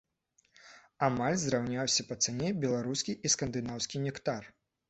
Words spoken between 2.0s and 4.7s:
па цане беларускі і скандынаўскі нектар.